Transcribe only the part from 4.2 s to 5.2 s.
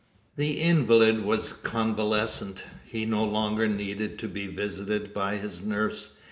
be visited